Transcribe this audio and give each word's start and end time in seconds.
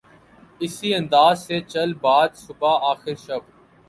اسی 0.63 0.89
انداز 0.95 1.35
سے 1.45 1.59
چل 1.71 1.89
باد 2.03 2.31
صبا 2.43 2.73
آخر 2.91 3.15
شب 3.25 3.41